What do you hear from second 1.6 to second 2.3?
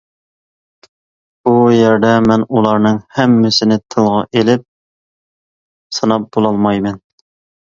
يەردە